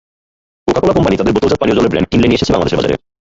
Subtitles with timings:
[0.65, 2.95] Coca-Cola company তাদের বোতলজাত পানীয় জলের ব্র্যান্ড কিনলে নিয়ে এসেছে বাংলাদেশের বাজারে।